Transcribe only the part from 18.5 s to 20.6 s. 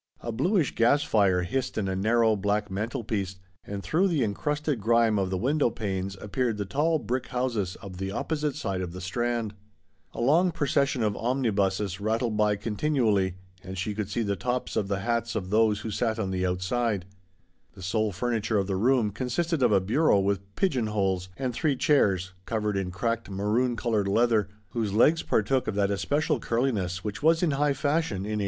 of the room consisted of a bureau with